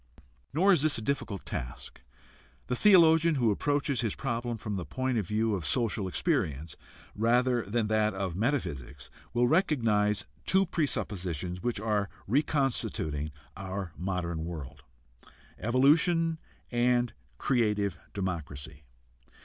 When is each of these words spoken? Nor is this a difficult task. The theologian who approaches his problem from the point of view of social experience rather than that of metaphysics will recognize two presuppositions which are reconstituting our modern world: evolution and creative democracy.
Nor 0.51 0.73
is 0.73 0.81
this 0.81 0.97
a 0.97 1.01
difficult 1.03 1.45
task. 1.45 2.01
The 2.65 2.75
theologian 2.75 3.35
who 3.35 3.51
approaches 3.51 4.01
his 4.01 4.15
problem 4.15 4.57
from 4.57 4.75
the 4.75 4.83
point 4.83 5.19
of 5.19 5.27
view 5.27 5.53
of 5.53 5.63
social 5.63 6.07
experience 6.07 6.75
rather 7.15 7.61
than 7.65 7.85
that 7.85 8.15
of 8.15 8.35
metaphysics 8.35 9.11
will 9.31 9.47
recognize 9.47 10.25
two 10.47 10.65
presuppositions 10.65 11.61
which 11.61 11.79
are 11.79 12.09
reconstituting 12.25 13.31
our 13.55 13.91
modern 13.95 14.43
world: 14.43 14.81
evolution 15.59 16.39
and 16.71 17.13
creative 17.37 17.99
democracy. 18.15 18.81